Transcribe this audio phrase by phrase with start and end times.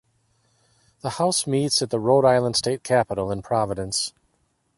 [1.01, 4.13] The House meets at the Rhode Island State Capitol in Providence.